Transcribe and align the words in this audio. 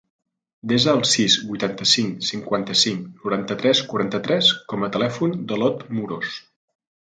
Desa 0.69 0.95
el 0.99 1.03
sis, 1.09 1.35
vuitanta-cinc, 1.49 2.25
cinquanta-cinc, 2.31 3.05
noranta-tres, 3.27 3.85
quaranta-tres 3.95 4.53
com 4.73 4.89
a 4.89 4.93
telèfon 4.99 5.41
de 5.53 5.63
l'Ot 5.63 5.89
Muros. 6.01 6.37